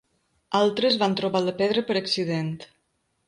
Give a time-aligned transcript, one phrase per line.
[0.59, 2.51] Altres van trobar la pedra per accident.